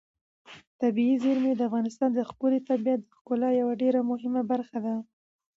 [0.81, 4.95] طبیعي زیرمې د افغانستان د ښكلي طبیعت د ښکلا یوه ډېره مهمه برخه ده.